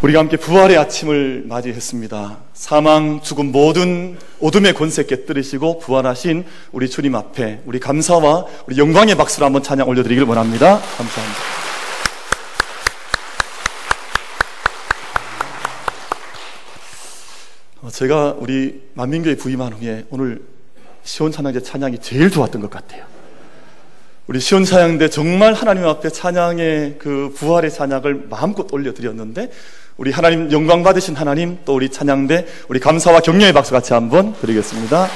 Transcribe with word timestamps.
우리가 0.00 0.20
함께 0.20 0.36
부활의 0.36 0.78
아침을 0.78 1.42
맞이했습니다. 1.48 2.38
사망, 2.52 3.20
죽음 3.20 3.50
모든 3.50 4.16
어둠의 4.40 4.74
권세 4.74 5.04
깨뜨리시고 5.04 5.80
부활하신 5.80 6.44
우리 6.70 6.88
주님 6.88 7.16
앞에 7.16 7.62
우리 7.66 7.80
감사와 7.80 8.46
우리 8.68 8.78
영광의 8.78 9.16
박수를 9.16 9.46
한번 9.46 9.64
찬양 9.64 9.88
올려드리길 9.88 10.22
원합니다. 10.22 10.78
감사합니다. 10.78 11.40
어, 17.82 17.90
제가 17.90 18.36
우리 18.38 18.82
만민교회 18.94 19.36
부임한 19.36 19.72
후에 19.72 20.04
오늘 20.10 20.42
시온 21.02 21.32
찬양제 21.32 21.62
찬양이 21.62 21.98
제일 21.98 22.30
좋았던 22.30 22.60
것 22.60 22.70
같아요. 22.70 23.04
우리 24.28 24.38
시온 24.40 24.64
찬양대 24.64 25.08
정말 25.08 25.54
하나님 25.54 25.86
앞에 25.86 26.10
찬양의 26.10 26.96
그 26.98 27.32
부활의 27.34 27.72
찬양을 27.72 28.26
마음껏 28.28 28.70
올려드렸는데 28.70 29.50
우리 29.98 30.12
하나님 30.12 30.52
영광 30.52 30.84
받으신 30.84 31.16
하나님 31.16 31.58
또 31.64 31.74
우리 31.74 31.90
찬양대 31.90 32.46
우리 32.68 32.78
감사와 32.78 33.18
격려의 33.18 33.52
박수 33.52 33.72
같이 33.72 33.92
한번 33.92 34.32
드리겠습니다. 34.34 35.08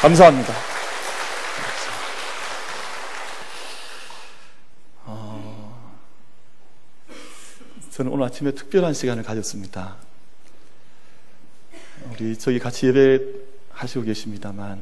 감사합니다. 0.00 0.54
어, 5.06 5.76
저는 7.90 8.12
오늘 8.12 8.26
아침에 8.26 8.52
특별한 8.52 8.94
시간을 8.94 9.24
가졌습니다. 9.24 9.96
우리 12.12 12.38
저희 12.38 12.60
같이 12.60 12.86
예배 12.86 13.18
하시고 13.72 14.04
계십니다만 14.04 14.78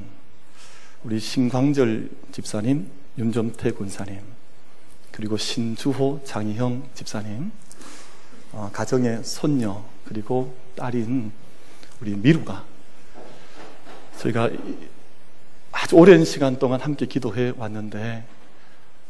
우리 1.03 1.19
신광절 1.19 2.11
집사님, 2.33 2.91
윤점태 3.17 3.71
군사님, 3.71 4.21
그리고 5.13 5.39
신주호 5.39 6.21
장희형 6.27 6.91
집사님, 6.93 7.45
어, 7.45 7.51
가정의 8.73 9.23
손녀 9.25 9.85
그리고 10.05 10.55
딸인 10.77 11.33
우리 12.01 12.13
미루가 12.13 12.65
저희가 14.19 14.51
아주 15.73 15.97
오랜 15.97 16.25
시간 16.25 16.59
동안 16.59 16.81
함께 16.81 17.07
기도해 17.07 17.53
왔는데 17.57 18.25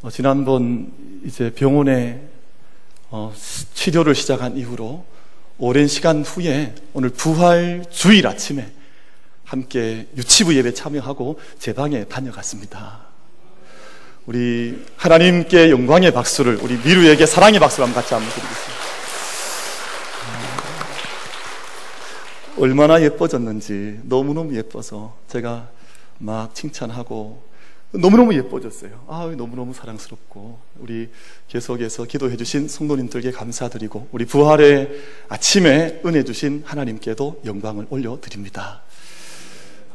어, 0.03 0.09
지난번 0.09 0.91
이제 1.25 1.53
병원에 1.53 2.21
어, 3.09 3.33
치료를 3.73 4.15
시작한 4.15 4.57
이후로 4.57 5.05
오랜 5.57 5.87
시간 5.87 6.23
후에 6.23 6.75
오늘 6.93 7.09
부활 7.09 7.85
주일 7.89 8.25
아침에 8.25 8.71
함께 9.43 10.07
유치부 10.15 10.55
예배 10.55 10.73
참여하고 10.73 11.39
제 11.59 11.73
방에 11.73 12.05
다녀갔습니다. 12.05 13.01
우리 14.25 14.85
하나님께 14.95 15.71
영광의 15.71 16.13
박수를 16.13 16.57
우리 16.61 16.77
미루에게 16.77 17.25
사랑의 17.25 17.59
박수를 17.59 17.85
한번 17.85 18.01
같이 18.01 18.13
한번 18.13 18.31
드리겠습니다. 18.33 18.80
얼마나 22.61 23.01
예뻐졌는지 23.01 24.01
너무너무 24.03 24.55
예뻐서 24.55 25.17
제가 25.27 25.71
막 26.19 26.53
칭찬하고 26.53 27.41
너무너무 27.89 28.35
예뻐졌어요. 28.35 29.03
아, 29.07 29.33
너무너무 29.35 29.73
사랑스럽고 29.73 30.59
우리 30.77 31.09
계속해서 31.47 32.03
기도해 32.05 32.37
주신 32.37 32.67
성도님들께 32.67 33.31
감사드리고 33.31 34.09
우리 34.11 34.25
부활의 34.25 34.91
아침에 35.27 36.01
은혜 36.05 36.23
주신 36.23 36.61
하나님께도 36.63 37.41
영광을 37.45 37.87
올려 37.89 38.19
드립니다. 38.21 38.83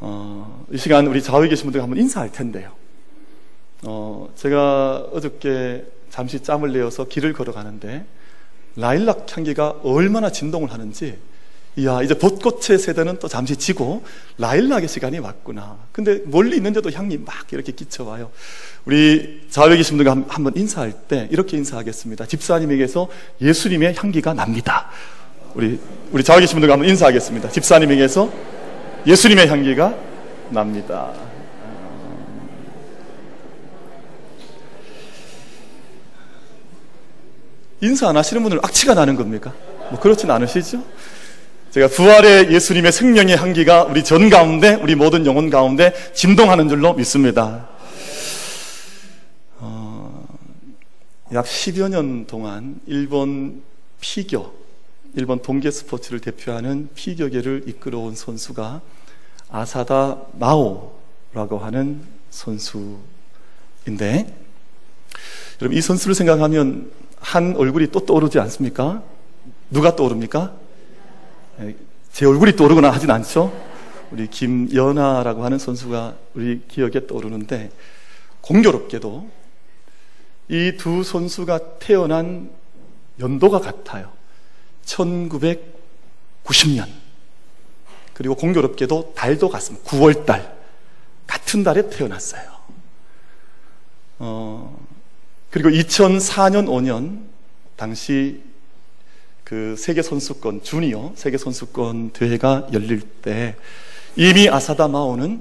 어, 0.01 0.67
이 0.73 0.77
시간 0.77 1.07
우리 1.07 1.23
좌우에 1.23 1.49
계신 1.49 1.67
분들 1.67 1.81
한번 1.81 2.01
인사할 2.01 2.33
텐데요. 2.33 2.73
어, 3.85 4.29
제가 4.35 5.11
어저께 5.13 5.87
잠시 6.11 6.43
짬을 6.43 6.73
내어서 6.73 7.05
길을 7.05 7.33
걸어가는데 7.33 8.05
라일락 8.75 9.37
향기가 9.37 9.77
얼마나 9.85 10.33
진동을 10.33 10.73
하는지 10.73 11.17
이야, 11.79 12.01
이제 12.01 12.17
벚꽃의 12.17 12.79
세대는 12.79 13.19
또 13.19 13.29
잠시 13.29 13.55
지고 13.55 14.03
라일락의 14.39 14.89
시간이 14.89 15.19
왔구나. 15.19 15.77
근데 15.93 16.23
멀리 16.25 16.57
있는데도 16.57 16.91
향이 16.91 17.19
막 17.19 17.53
이렇게 17.53 17.73
끼쳐와요. 17.73 18.31
우리 18.87 19.47
좌우에 19.51 19.77
계신 19.77 19.99
분들 19.99 20.25
한번 20.29 20.57
인사할 20.57 20.93
때 21.07 21.29
이렇게 21.31 21.59
인사하겠습니다. 21.59 22.27
집사님에게서 22.27 23.09
예수님의 23.43 23.95
향기가 23.95 24.33
납니다. 24.33 24.89
우리, 25.55 25.79
우리 26.13 26.25
좌우에 26.25 26.41
계신 26.41 26.55
분들 26.55 26.71
한번 26.71 26.89
인사하겠습니다. 26.89 27.51
집사님에게서 27.51 28.33
예수님의 29.07 29.49
향기가 29.49 29.95
납니다. 30.49 31.13
인사 37.83 38.09
안 38.09 38.17
하시는 38.17 38.43
분들은 38.43 38.65
악취가 38.65 38.95
나는 38.95 39.15
겁니까? 39.15 39.53
뭐 39.91 40.01
그렇진 40.01 40.31
않으시죠? 40.31 40.83
제가 41.77 41.89
부활의 41.89 42.51
예수님의 42.53 42.91
생명의 42.91 43.37
향기가 43.37 43.85
우리 43.85 44.03
전 44.03 44.31
가운데, 44.31 44.77
우리 44.77 44.95
모든 44.95 45.27
영혼 45.27 45.51
가운데 45.51 45.93
진동하는 46.15 46.71
줄로 46.71 46.95
믿습니다. 46.95 47.69
어, 49.59 50.27
약 51.35 51.45
10여 51.45 51.91
년 51.91 52.27
동안 52.27 52.81
일본 52.87 53.63
피겨, 54.01 54.55
일본 55.17 55.43
동계 55.43 55.71
스포츠를 55.71 56.21
대표하는 56.21 56.89
피겨계를 56.95 57.65
이끌어온 57.67 58.15
선수가 58.15 58.81
아사다 59.51 60.17
마오라고 60.39 61.59
하는 61.59 62.01
선수인데, 62.31 63.05
여러분 65.61 65.77
이 65.77 65.83
선수를 65.83 66.15
생각하면 66.15 66.91
한 67.19 67.55
얼굴이 67.55 67.89
또 67.89 68.07
떠오르지 68.07 68.39
않습니까? 68.39 69.03
누가 69.71 69.95
떠오릅니까? 69.95 70.65
제 72.13 72.27
얼굴이 72.27 72.57
떠오르거나 72.57 72.91
하진 72.91 73.11
않죠. 73.11 73.53
우리 74.11 74.29
김연아라고 74.29 75.45
하는 75.45 75.59
선수가 75.59 76.17
우리 76.35 76.63
기억에 76.69 77.07
떠오르는데 77.07 77.71
공교롭게도 78.41 79.31
이 80.49 80.73
두 80.79 81.03
선수가 81.03 81.79
태어난 81.79 82.51
연도가 83.19 83.61
같아요. 83.61 84.13
1990년. 84.85 86.87
그리고 88.15 88.37
공교롭게도 88.37 89.15
달도 89.17 89.49
같습니다. 89.49 89.85
9월달. 89.91 90.55
같은 91.27 91.65
달에 91.65 91.91
태어났어요. 91.91 92.49
어, 94.21 94.87
그리고 95.51 95.69
2004년, 95.71 96.67
5년, 96.67 97.25
당시 97.75 98.41
그 99.47 99.77
세계 99.79 100.03
선수권 100.03 100.65
주니어 100.65 101.13
세계 101.15 101.39
선수권 101.39 102.11
대회가 102.11 102.67
열릴 102.73 103.01
때 103.01 103.55
이미 104.17 104.49
아사다 104.49 104.89
마오는 104.89 105.41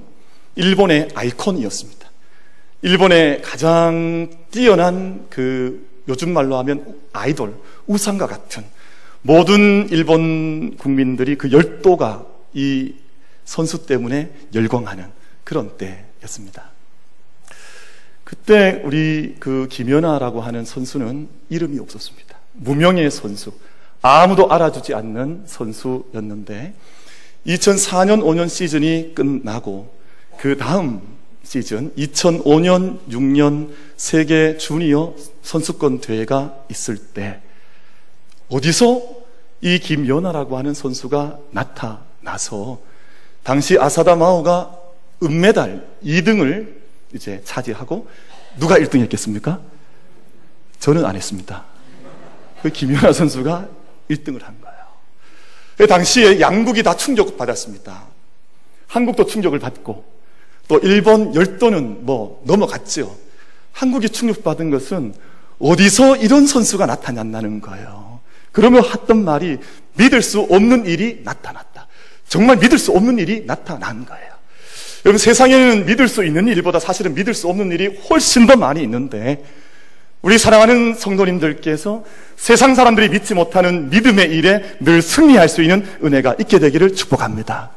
일본의 0.54 1.08
아이콘이었습니다. 1.12 2.08
일본의 2.82 3.42
가장 3.42 4.30
뛰어난 4.52 5.26
그 5.28 5.84
요즘 6.06 6.32
말로 6.32 6.56
하면 6.58 7.00
아이돌 7.12 7.60
우상과 7.88 8.28
같은 8.28 8.62
모든 9.22 9.88
일본 9.90 10.76
국민들이 10.76 11.36
그 11.36 11.50
열도가 11.50 12.24
이 12.54 12.94
선수 13.44 13.86
때문에 13.86 14.30
열광하는 14.54 15.04
그런 15.42 15.76
때였습니다. 15.76 16.70
그때 18.22 18.80
우리 18.84 19.34
그 19.40 19.66
김연아라고 19.68 20.42
하는 20.42 20.64
선수는 20.64 21.28
이름이 21.48 21.80
없었습니다. 21.80 22.36
무명의 22.52 23.10
선수, 23.10 23.52
아무도 24.02 24.50
알아주지 24.50 24.94
않는 24.94 25.44
선수였는데 25.46 26.74
2004년 27.46 28.22
5년 28.22 28.48
시즌이 28.48 29.14
끝나고 29.14 29.94
그 30.38 30.56
다음 30.56 31.00
시즌 31.42 31.94
2005년 31.94 32.98
6년 33.08 33.70
세계 33.96 34.56
주니어 34.58 35.14
선수권 35.42 36.00
대회가 36.00 36.56
있을 36.70 36.96
때 36.96 37.40
어디서 38.48 39.00
이 39.60 39.78
김연아라고 39.78 40.58
하는 40.58 40.74
선수가 40.74 41.38
나타나서 41.50 42.80
당시 43.42 43.78
아사다 43.78 44.16
마오가 44.16 44.76
은메달 45.22 45.86
2등을 46.04 46.74
이제 47.14 47.40
차지하고 47.44 48.08
누가 48.58 48.76
1등 48.78 49.00
했겠습니까? 49.00 49.60
저는 50.78 51.04
안 51.04 51.16
했습니다. 51.16 51.64
그 52.62 52.70
김연아 52.70 53.12
선수가 53.12 53.68
1등을 54.10 54.42
한 54.42 54.60
거예요. 54.60 54.76
그 55.76 55.86
당시에 55.86 56.40
양국이 56.40 56.82
다 56.82 56.96
충격받았습니다. 56.96 58.04
한국도 58.88 59.26
충격을 59.26 59.58
받고 59.58 60.04
또 60.68 60.78
일본 60.78 61.34
열도는 61.34 62.04
뭐 62.06 62.42
넘어갔죠. 62.44 63.16
한국이 63.72 64.08
충격받은 64.08 64.70
것은 64.70 65.14
어디서 65.58 66.16
이런 66.16 66.46
선수가 66.46 66.86
나타났다는 66.86 67.60
거예요. 67.60 68.20
그러면 68.52 68.84
했던 68.84 69.24
말이 69.24 69.58
믿을 69.96 70.22
수 70.22 70.40
없는 70.40 70.86
일이 70.86 71.20
나타났다. 71.24 71.88
정말 72.28 72.56
믿을 72.56 72.78
수 72.78 72.92
없는 72.92 73.18
일이 73.18 73.44
나타난 73.46 74.04
거예요. 74.06 74.36
여러분 75.04 75.18
세상에는 75.18 75.86
믿을 75.86 76.08
수 76.08 76.24
있는 76.24 76.48
일보다 76.48 76.80
사실은 76.80 77.14
믿을 77.14 77.32
수 77.32 77.48
없는 77.48 77.70
일이 77.70 77.86
훨씬 78.08 78.46
더 78.46 78.56
많이 78.56 78.82
있는데 78.82 79.44
우리 80.26 80.38
사랑하는 80.38 80.94
성도님들께서 80.94 82.04
세상 82.34 82.74
사람들이 82.74 83.10
믿지 83.10 83.32
못하는 83.32 83.90
믿음의 83.90 84.28
일에 84.32 84.76
늘 84.80 85.00
승리할 85.00 85.48
수 85.48 85.62
있는 85.62 85.86
은혜가 86.02 86.34
있게 86.40 86.58
되기를 86.58 86.96
축복합니다. 86.96 87.70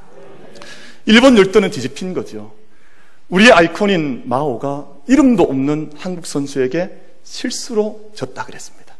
일본 1.06 1.38
열도는 1.38 1.70
뒤집힌 1.70 2.16
거죠. 2.16 2.56
우리의 3.28 3.52
아이콘인 3.52 4.24
마오가 4.26 4.88
이름도 5.06 5.44
없는 5.44 5.92
한국 5.96 6.26
선수에게 6.26 6.90
실수로 7.24 8.10
졌다 8.16 8.44
그랬습니다. 8.44 8.96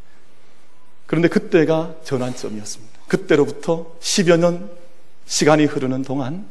그런데 1.06 1.26
그때가 1.26 1.96
전환점이었습니다. 2.04 3.00
그때로부터 3.08 3.96
10여 3.98 4.38
년 4.38 4.70
시간이 5.26 5.64
흐르는 5.64 6.02
동안 6.02 6.46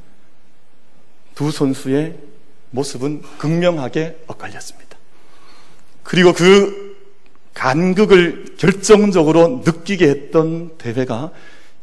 두 1.33 1.49
선수의 1.49 2.17
모습은 2.71 3.21
극명하게 3.37 4.17
엇갈렸습니다. 4.27 4.97
그리고 6.03 6.33
그 6.33 6.88
간극을 7.59 8.55
결정적으로 8.57 9.61
느끼게 9.65 10.07
했던 10.07 10.77
대회가 10.77 11.29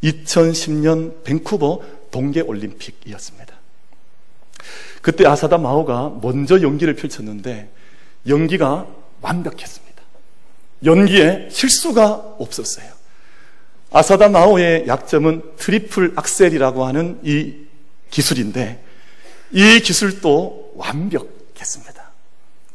2010년 0.03 1.23
밴쿠버 1.23 1.83
동계올림픽이었습니다. 2.11 3.55
그때 5.03 5.27
아사다 5.27 5.59
마오가 5.59 6.19
먼저 6.23 6.63
연기를 6.63 6.97
펼쳤는데 6.97 7.71
연기가 8.27 8.87
완벽했습니다. 9.21 10.03
연기에 10.87 11.49
실수가 11.51 12.37
없었어요. 12.39 12.91
아사다 13.93 14.31
마오의 14.31 14.89
약점은 14.89 15.43
트리플 15.59 16.15
악셀이라고 16.17 16.87
하는 16.87 17.21
이 17.23 17.55
기술인데 18.11 18.83
이 19.53 19.81
기술도 19.81 20.73
완벽했습니다. 20.77 22.13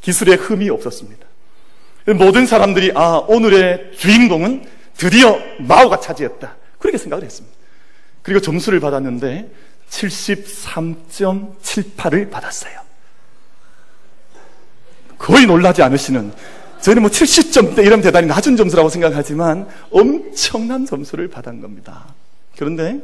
기술에 0.01 0.35
흠이 0.35 0.69
없었습니다. 0.69 1.30
모든 2.07 2.45
사람들이 2.45 2.91
아 2.95 3.23
오늘의 3.27 3.91
주인공은 3.97 4.65
드디어 4.97 5.39
마오가 5.59 5.99
차지했다. 5.99 6.55
그렇게 6.79 6.97
생각을 6.97 7.23
했습니다. 7.23 7.55
그리고 8.21 8.41
점수를 8.41 8.79
받았는데 8.79 9.51
73.78을 9.89 12.31
받았어요. 12.31 12.79
거의 15.17 15.45
놀라지 15.45 15.83
않으시는 15.83 16.33
저희는 16.81 17.03
뭐 17.03 17.11
70점대 17.11 17.79
이러면 17.79 18.01
대단히 18.01 18.27
낮은 18.27 18.57
점수라고 18.57 18.89
생각하지만 18.89 19.67
엄청난 19.91 20.85
점수를 20.85 21.27
받은 21.27 21.61
겁니다. 21.61 22.15
그런데 22.57 22.99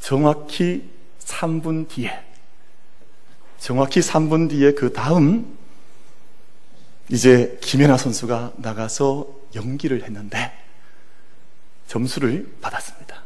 정확히 0.00 0.84
3분 1.24 1.88
뒤에 1.88 2.12
정확히 3.58 4.00
3분 4.00 4.50
뒤에 4.50 4.74
그 4.74 4.92
다음 4.92 5.55
이제 7.10 7.58
김연아 7.60 7.96
선수가 7.96 8.52
나가서 8.56 9.26
연기를 9.54 10.02
했는데 10.04 10.52
점수를 11.86 12.52
받았습니다. 12.60 13.22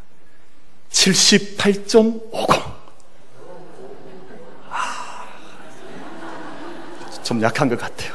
78.50. 0.91 2.61
아, 4.69 5.25
좀 7.23 7.41
약한 7.43 7.69
것 7.69 7.79
같아요. 7.79 8.13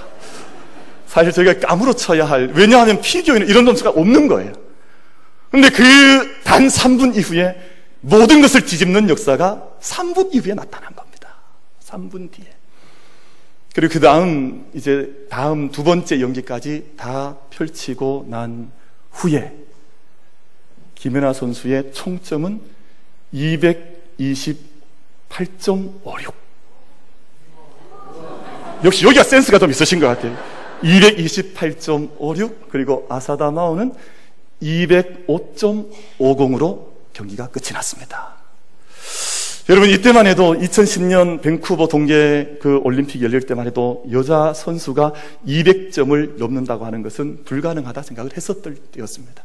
사실 1.07 1.31
저희가 1.31 1.59
까무러 1.67 1.93
쳐야 1.93 2.25
할, 2.25 2.51
왜냐하면 2.53 3.01
피겨에는 3.01 3.47
이런 3.47 3.65
점수가 3.65 3.91
없는 3.91 4.27
거예요. 4.27 4.53
근데 5.49 5.69
그 5.69 6.35
단 6.45 6.67
3분 6.67 7.17
이후에 7.17 7.53
모든 7.99 8.39
것을 8.41 8.63
뒤집는 8.63 9.09
역사가 9.09 9.67
3분 9.81 10.33
이후에 10.33 10.53
나타난 10.53 10.95
겁니다. 10.95 11.35
3분 11.83 12.31
뒤에. 12.31 12.45
그리고 13.75 13.93
그 13.93 13.99
다음, 13.99 14.65
이제 14.73 15.27
다음 15.29 15.69
두 15.69 15.83
번째 15.83 16.19
연기까지 16.21 16.93
다 16.95 17.35
펼치고 17.49 18.27
난 18.29 18.71
후에 19.11 19.53
김연아 20.95 21.33
선수의 21.33 21.91
총점은 21.91 22.61
228.56. 23.33 26.33
역시 28.85 29.05
여기가 29.05 29.23
센스가 29.23 29.59
좀 29.59 29.69
있으신 29.69 29.99
것 29.99 30.07
같아요. 30.07 30.37
228.56 30.81 32.69
그리고 32.69 33.05
아사다 33.09 33.51
마오는 33.51 33.93
205.50으로 34.61 36.85
경기가 37.11 37.49
끝이 37.49 37.73
났습니다. 37.73 38.34
여러분 39.67 39.89
이때만 39.89 40.27
해도 40.27 40.53
2010년 40.53 41.41
밴쿠버 41.41 41.87
동계 41.87 42.59
그 42.61 42.79
올림픽 42.83 43.23
열릴 43.23 43.41
때만 43.41 43.65
해도 43.65 44.05
여자 44.11 44.53
선수가 44.53 45.13
200점을 45.47 46.37
넘는다고 46.37 46.85
하는 46.85 47.01
것은 47.01 47.45
불가능하다 47.45 48.03
생각을 48.03 48.37
했었던 48.37 48.77
때였습니다. 48.91 49.43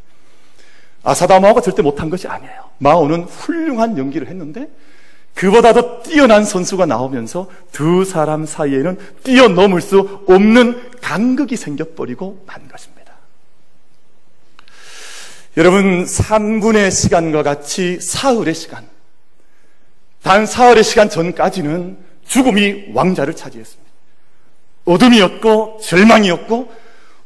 아사다 1.03 1.41
마오가 1.41 1.63
절대 1.63 1.81
못한 1.81 2.11
것이 2.11 2.29
아니에요. 2.29 2.69
마오는 2.77 3.23
훌륭한 3.23 3.97
연기를 3.97 4.29
했는데 4.29 4.69
그보다도 5.35 6.03
뛰어난 6.03 6.45
선수가 6.45 6.85
나오면서 6.85 7.49
두 7.73 8.05
사람 8.05 8.45
사이에는 8.45 8.99
뛰어넘을 9.23 9.81
수 9.81 10.23
없는 10.27 10.91
간극이 11.01 11.57
생겨버리고 11.57 12.45
만 12.47 12.69
것입니다. 12.69 13.15
여러분, 15.57 16.05
3분의 16.05 16.91
시간과 16.91 17.43
같이 17.43 17.99
사흘의 18.01 18.55
시간, 18.55 18.90
단 20.23 20.47
사흘의 20.47 20.85
시간 20.85 21.09
전까지는 21.09 21.99
죽음이 22.27 22.87
왕자를 22.93 23.35
차지했습니다. 23.35 23.91
어둠이었고, 24.85 25.81
절망이었고, 25.83 26.73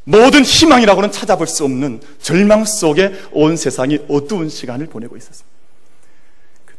모든 0.05 0.43
희망이라고는 0.43 1.11
찾아볼 1.11 1.47
수 1.47 1.63
없는 1.63 2.01
절망 2.21 2.63
속에 2.63 3.13
온 3.31 3.57
세상이 3.57 3.99
어두운 4.07 4.49
시간을 4.49 4.87
보내고 4.87 5.17
있었습니다. 5.17 5.45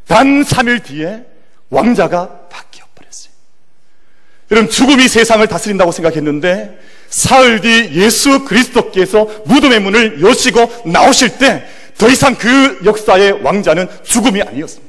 단 0.07 0.43
3일 0.43 0.83
뒤에 0.83 1.25
왕자가 1.69 2.47
바뀌어 2.47 2.85
버렸어요. 2.95 3.33
여러분, 4.51 4.69
죽음이 4.71 5.07
세상을 5.07 5.45
다스린다고 5.45 5.91
생각했는데, 5.91 6.79
사흘 7.09 7.61
뒤 7.61 7.91
예수 7.93 8.45
그리스도께서 8.45 9.25
무덤의 9.45 9.81
문을 9.81 10.21
여시고 10.21 10.83
나오실 10.85 11.37
때, 11.37 11.65
더 11.97 12.09
이상 12.09 12.35
그 12.35 12.81
역사의 12.85 13.43
왕자는 13.43 13.87
죽음이 14.03 14.41
아니었습니다. 14.41 14.86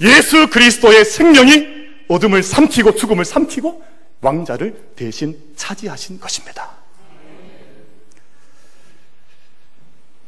예수 0.00 0.48
그리스도의 0.50 1.04
생명이 1.04 1.74
어둠을 2.08 2.42
삼키고 2.42 2.96
죽음을 2.96 3.24
삼키고 3.24 3.82
왕자를 4.20 4.92
대신 4.96 5.38
차지하신 5.56 6.20
것입니다. 6.20 6.70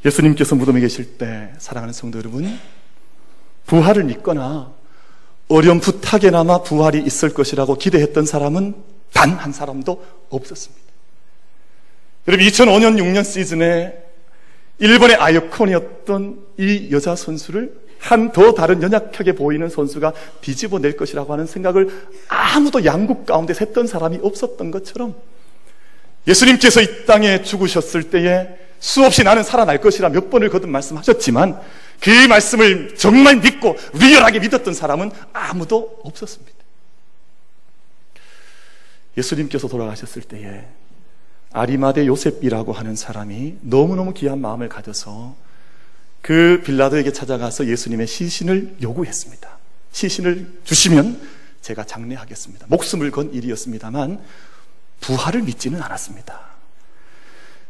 예수님께서 0.05 0.55
무덤에 0.55 0.81
계실 0.81 1.19
때 1.19 1.53
사랑하는 1.59 1.93
성도 1.93 2.19
여러분 2.19 2.59
부활을 3.67 4.05
믿거나 4.05 4.73
어렴풋하게나마 5.49 6.63
부활이 6.63 7.03
있을 7.03 7.35
것이라고 7.35 7.77
기대했던 7.79 8.27
사람은 8.27 8.75
단 9.13 9.31
한 9.39 9.53
사람도 9.53 10.05
없었습니다. 10.29 10.85
여러분 12.29 12.47
2005년 12.47 12.99
6년 13.01 13.25
시즌에 13.25 13.97
일본의 14.79 15.17
아이콘이었던 15.17 16.47
이 16.59 16.89
여자 16.93 17.17
선수를 17.17 17.86
한 17.99 18.33
더 18.33 18.53
다른 18.55 18.83
연약하게 18.83 19.33
보이는 19.33 19.69
선수가 19.69 20.13
뒤집어 20.41 20.79
낼 20.79 20.97
것이라고 20.97 21.33
하는 21.33 21.47
생각을 21.47 21.89
아무도 22.29 22.85
양국 22.85 23.27
가운데 23.27 23.55
했던 23.59 23.87
사람이 23.87 24.19
없었던 24.23 24.71
것처럼 24.71 25.15
예수님께서 26.27 26.83
이 26.83 27.07
땅에 27.07 27.43
죽으셨을 27.43 28.11
때에 28.11 28.49
수없이 28.79 29.25
나는 29.25 29.43
살아날 29.43 29.81
것이라 29.81 30.11
몇 30.11 30.31
번을 30.31 30.51
거듭 30.51 30.69
말씀하셨지만 30.69 31.61
그 32.01 32.11
말씀을 32.29 32.95
정말 32.97 33.37
믿고 33.37 33.77
리얼하게 33.95 34.41
믿었던 34.41 34.75
사람은 34.75 35.11
아무도 35.33 35.99
없었습니다. 36.05 36.57
예수님께서 39.17 39.67
돌아가셨을 39.69 40.23
때에 40.23 40.67
아리마대 41.53 42.07
요셉이라고 42.07 42.73
하는 42.73 42.97
사람이 42.97 43.59
너무너무 43.63 44.13
귀한 44.13 44.41
마음을 44.41 44.69
가져서 44.69 45.46
그 46.27 46.61
빌라도에게 46.65 47.13
찾아가서 47.13 47.69
예수님의 47.69 48.09
시신을 48.09 48.79
요구했습니다. 48.83 49.49
시신을 49.93 50.59
주시면 50.65 51.21
제가 51.63 51.85
장례하겠습니다. 51.85 52.67
목숨을 52.69 53.13
건 53.13 53.33
일이었습니다만 53.33 54.21
부활을 54.99 55.43
믿지는 55.43 55.81
않았습니다. 55.81 56.41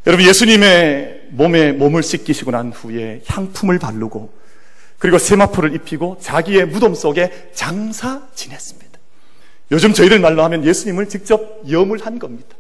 여러분 0.06 0.26
예수님의 0.26 1.26
몸에 1.32 1.72
몸을 1.72 2.02
씻기시고 2.02 2.50
난 2.50 2.72
후에 2.72 3.20
향품을 3.26 3.78
바르고 3.78 4.32
그리고 4.96 5.18
세마포를 5.18 5.74
입히고 5.74 6.20
자기의 6.22 6.66
무덤 6.68 6.94
속에 6.94 7.50
장사 7.52 8.26
지냈습니다. 8.34 8.98
요즘 9.70 9.92
저희들 9.92 10.18
말로 10.18 10.42
하면 10.44 10.64
예수님을 10.64 11.10
직접 11.10 11.60
염을 11.70 12.06
한 12.06 12.18
겁니다. 12.18 12.56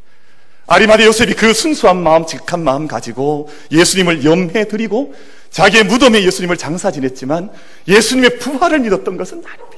아리마대 0.66 1.06
요셉이 1.06 1.32
그 1.34 1.54
순수한 1.54 2.02
마음, 2.02 2.26
직한 2.26 2.62
마음 2.62 2.86
가지고 2.86 3.48
예수님을 3.72 4.26
염해 4.26 4.68
드리고 4.68 5.14
자기의 5.50 5.84
무덤에 5.84 6.22
예수님을 6.24 6.56
장사 6.56 6.90
지냈지만 6.90 7.50
예수님의 7.88 8.38
부활을 8.38 8.80
믿었던 8.80 9.16
것은 9.16 9.42
아닙니다. 9.44 9.76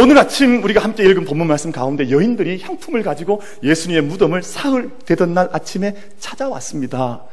오늘 0.00 0.16
아침 0.18 0.62
우리가 0.62 0.80
함께 0.80 1.02
읽은 1.04 1.24
본문 1.24 1.48
말씀 1.48 1.72
가운데 1.72 2.08
여인들이 2.10 2.60
향품을 2.62 3.02
가지고 3.02 3.42
예수님의 3.64 4.02
무덤을 4.02 4.42
사흘 4.42 4.90
되던 5.04 5.34
날 5.34 5.48
아침에 5.52 5.96
찾아왔습니다. 6.20 7.24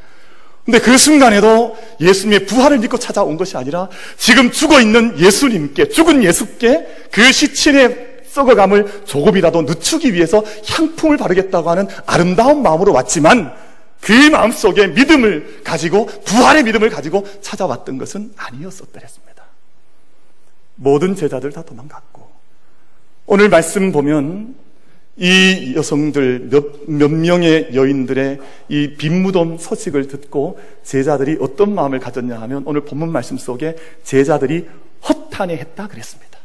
근데 0.66 0.80
그 0.80 0.98
순간에도 0.98 1.78
예수님의 2.02 2.46
부활을 2.46 2.80
믿고 2.80 2.98
찾아온 2.98 3.38
것이 3.38 3.56
아니라 3.58 3.90
지금 4.18 4.52
죽어 4.52 4.80
있는 4.80 5.18
예수님께 5.20 5.90
죽은 5.90 6.24
예수께 6.24 6.88
그 7.12 7.32
시신의 7.32 8.20
썩어감을 8.28 9.04
조금이라도 9.06 9.64
늦추기 9.64 10.14
위해서 10.14 10.44
향품을 10.68 11.18
바르겠다고 11.18 11.70
하는 11.70 11.88
아름다운 12.06 12.62
마음으로 12.62 12.94
왔지만 12.94 13.54
그 14.02 14.14
마음 14.30 14.52
속에 14.52 14.88
믿음을 14.88 15.62
가지고 15.64 16.06
부활의 16.06 16.64
믿음을 16.64 16.90
가지고 16.90 17.26
찾아왔던 17.42 17.98
것은 17.98 18.34
아니었었더랬습니다. 18.36 19.44
모든 20.76 21.16
제자들 21.16 21.52
다 21.52 21.64
도망갔고 21.64 22.30
오늘 23.26 23.50
말씀 23.50 23.92
보면 23.92 24.56
이 25.18 25.74
여성들 25.76 26.48
몇, 26.50 26.90
몇 26.90 27.12
명의 27.12 27.70
여인들의 27.74 28.40
이 28.70 28.96
빈무덤 28.98 29.58
소식을 29.58 30.08
듣고 30.08 30.60
제자들이 30.84 31.38
어떤 31.42 31.76
마음을 31.76 32.00
가졌냐 32.00 32.40
하면 32.42 32.64
오늘 32.66 32.86
본문 32.86 33.12
말씀 33.12 33.38
속에 33.38 33.76
제자들이 34.04 34.68
허탄해 35.08 35.56
했다 35.56 35.88
그랬습니다. 35.90 36.40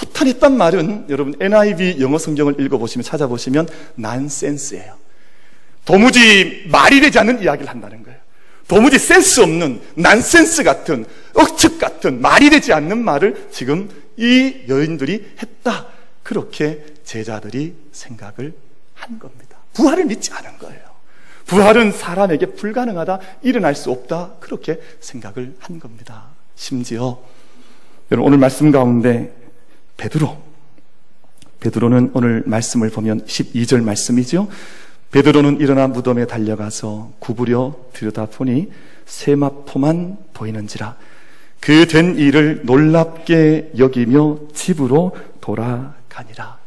허탄했단 0.00 0.56
말은 0.56 1.06
여러분 1.08 1.34
NIV 1.40 2.00
영어 2.00 2.18
성경을 2.18 2.60
읽어보시면 2.60 3.04
찾아보시면 3.04 3.68
난센스예요. 3.94 5.03
도무지 5.84 6.64
말이 6.68 7.00
되지 7.00 7.18
않는 7.18 7.42
이야기를 7.42 7.70
한다는 7.70 8.02
거예요. 8.02 8.18
도무지 8.66 8.98
센스 8.98 9.40
없는 9.40 9.80
난센스 9.94 10.62
같은 10.62 11.04
억측 11.34 11.78
같은 11.78 12.20
말이 12.20 12.48
되지 12.50 12.72
않는 12.72 13.04
말을 13.04 13.48
지금 13.50 13.90
이 14.16 14.54
여인들이 14.68 15.34
했다. 15.42 15.86
그렇게 16.22 16.84
제자들이 17.04 17.74
생각을 17.92 18.54
한 18.94 19.18
겁니다. 19.18 19.58
부활을 19.74 20.06
믿지 20.06 20.32
않은 20.32 20.58
거예요. 20.58 20.80
부활은 21.46 21.92
사람에게 21.92 22.46
불가능하다, 22.46 23.20
일어날 23.42 23.74
수 23.74 23.90
없다, 23.90 24.36
그렇게 24.40 24.80
생각을 25.00 25.54
한 25.58 25.78
겁니다. 25.78 26.28
심지어, 26.54 27.20
여러분, 28.10 28.28
오늘 28.28 28.38
말씀 28.38 28.70
가운데 28.70 29.34
베드로, 29.98 30.42
베드로는 31.60 32.12
오늘 32.14 32.42
말씀을 32.46 32.88
보면 32.88 33.26
12절 33.26 33.82
말씀이죠. 33.82 34.48
베드로는 35.14 35.60
일어나 35.60 35.86
무덤에 35.86 36.26
달려가서 36.26 37.12
구부려 37.20 37.76
들여다보니 37.92 38.72
세마포만 39.06 40.16
보이는지라 40.34 40.96
그 41.60 41.86
된 41.86 42.18
일을 42.18 42.62
놀랍게 42.64 43.74
여기며 43.78 44.38
집으로 44.52 45.12
돌아가니라. 45.40 46.58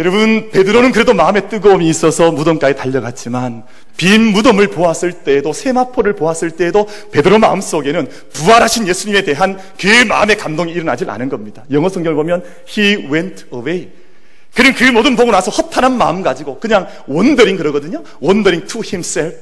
여러분, 0.00 0.50
베드로는 0.50 0.90
그래도 0.90 1.14
마음에 1.14 1.48
뜨거움이 1.48 1.88
있어서 1.88 2.32
무덤까지 2.32 2.74
달려갔지만 2.76 3.62
빈 3.96 4.32
무덤을 4.32 4.66
보았을 4.66 5.12
때에도 5.12 5.52
세마포를 5.52 6.16
보았을 6.16 6.50
때에도 6.50 6.88
베드로 7.12 7.38
마음속에는 7.38 8.08
부활하신 8.32 8.88
예수님에 8.88 9.22
대한 9.22 9.58
그 9.80 9.86
마음의 10.08 10.38
감동이 10.38 10.72
일어나질 10.72 11.08
않은 11.08 11.28
겁니다. 11.28 11.64
영어 11.70 11.88
성경을 11.88 12.16
보면 12.16 12.44
he 12.68 13.06
went 13.10 13.46
away. 13.54 13.90
그는 14.56 14.72
그 14.72 14.84
모든 14.84 15.16
보고 15.16 15.30
나서 15.30 15.50
허탄한 15.50 15.98
마음 15.98 16.22
가지고 16.22 16.58
그냥 16.58 16.88
원더링 17.06 17.58
그러거든요. 17.58 18.02
원더링 18.20 18.66
to 18.66 18.80
himself. 18.82 19.36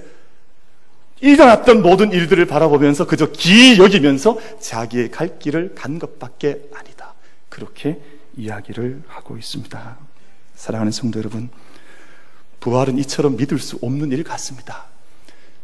일어났던 1.20 1.82
모든 1.82 2.10
일들을 2.10 2.44
바라보면서 2.46 3.06
그저 3.06 3.30
기 3.30 3.78
여기면서 3.78 4.36
자기의 4.60 5.12
갈 5.12 5.38
길을 5.38 5.76
간 5.76 6.00
것밖에 6.00 6.68
아니다. 6.74 7.14
그렇게 7.48 8.00
이야기를 8.36 9.04
하고 9.06 9.36
있습니다. 9.36 9.96
사랑하는 10.56 10.90
성도 10.90 11.20
여러분, 11.20 11.48
부활은 12.58 12.98
이처럼 12.98 13.36
믿을 13.36 13.60
수 13.60 13.78
없는 13.82 14.10
일 14.10 14.24
같습니다. 14.24 14.86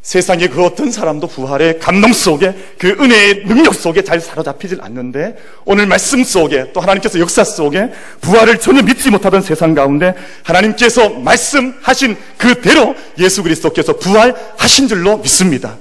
세상의 0.02 0.48
그 0.48 0.64
어떤 0.64 0.90
사람도 0.90 1.26
부활의 1.26 1.78
감동 1.78 2.12
속에 2.12 2.54
그 2.78 2.88
은혜의 2.88 3.44
능력 3.46 3.74
속에 3.74 4.02
잘 4.02 4.18
사로잡히질 4.18 4.80
않는데 4.80 5.36
오늘 5.66 5.86
말씀 5.86 6.24
속에 6.24 6.72
또 6.72 6.80
하나님께서 6.80 7.18
역사 7.18 7.44
속에 7.44 7.90
부활을 8.22 8.58
전혀 8.58 8.82
믿지 8.82 9.10
못하던 9.10 9.42
세상 9.42 9.74
가운데 9.74 10.14
하나님께서 10.42 11.10
말씀하신 11.10 12.16
그대로 12.38 12.94
예수 13.18 13.42
그리스도께서 13.42 13.98
부활하신 13.98 14.88
줄로 14.88 15.18
믿습니다. 15.18 15.76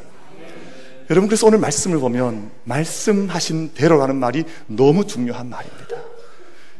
여러분 1.10 1.28
그래서 1.28 1.48
오늘 1.48 1.58
말씀을 1.60 1.98
보면 2.00 2.52
말씀하신 2.66 3.72
대로라는 3.74 4.18
말이 4.18 4.44
너무 4.68 5.08
중요한 5.08 5.50
말입니다. 5.50 5.96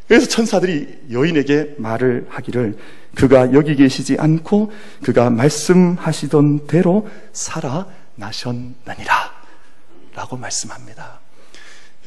그래서 0.08 0.28
천사들이 0.28 0.88
여인에게 1.12 1.76
말을 1.78 2.26
하기를 2.30 2.76
그가 3.20 3.52
여기 3.52 3.76
계시지 3.76 4.16
않고 4.18 4.72
그가 5.04 5.30
말씀하시던 5.30 6.68
대로 6.68 7.10
살아나셨느니라 7.34 9.14
라고 10.16 10.38
말씀합니다. 10.38 11.20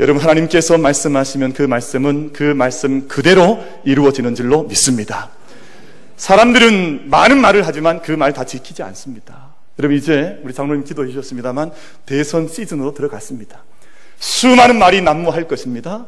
여러분 0.01 0.23
하나님께서 0.23 0.79
말씀하시면 0.79 1.53
그 1.53 1.63
말씀은 1.65 2.33
그 2.33 2.43
말씀 2.43 3.09
그대로 3.09 3.63
이루어지는 3.85 4.35
줄로 4.35 4.63
믿습니다. 4.63 5.29
사람들은 6.17 7.11
많은 7.11 7.39
말을 7.39 7.67
하지만 7.67 8.01
그 8.01 8.13
말 8.13 8.33
다 8.33 8.45
지키지 8.47 8.83
않습니다. 8.83 9.53
여러분 9.79 9.99
이제 9.99 10.41
우리 10.45 10.55
장로님 10.55 10.85
기도해 10.85 11.09
주셨습니다만 11.11 11.73
대선 12.07 12.49
시즌으로 12.49 12.95
들어갔습니다. 12.95 13.63
수많은 14.19 14.79
말이 14.79 15.03
난무할 15.03 15.47
것입니다. 15.47 16.07